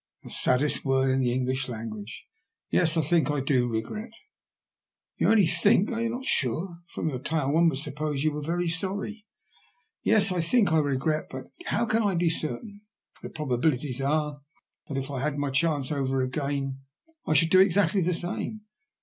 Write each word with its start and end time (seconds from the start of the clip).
The 0.23 0.31
saddest 0.31 0.83
word 0.83 1.11
in 1.11 1.21
ihe 1.21 1.27
English 1.31 1.67
language. 1.67 2.25
Tes, 2.71 2.97
I 2.97 3.03
think 3.03 3.29
I 3.29 3.39
do 3.39 3.67
regret.'*" 3.67 4.15
You 5.17 5.29
only 5.29 5.45
* 5.45 5.45
think?' 5.63 5.91
Are 5.91 6.01
you 6.01 6.09
not 6.09 6.25
sure? 6.25 6.79
From 6.87 7.09
your 7.09 7.19
tale 7.19 7.51
one 7.51 7.69
would 7.69 7.77
suppose 7.77 8.23
you 8.23 8.31
were 8.31 8.41
very 8.41 8.67
sorry." 8.67 9.27
Yes, 10.01 10.31
I 10.31 10.41
think 10.41 10.71
I 10.71 10.79
regret. 10.79 11.27
But 11.29 11.51
how 11.67 11.85
can 11.85 12.01
I 12.01 12.15
be 12.15 12.31
certain? 12.31 12.81
The 13.21 13.29
probabilities 13.29 14.01
are 14.01 14.41
that 14.87 14.97
if 14.97 15.11
I 15.11 15.21
had 15.21 15.37
my 15.37 15.51
chance 15.51 15.91
over 15.91 16.23
again 16.23 16.79
I 17.27 17.35
should 17.35 17.51
do 17.51 17.59
exactly 17.59 18.01
the 18.01 18.15
same. 18.15 18.61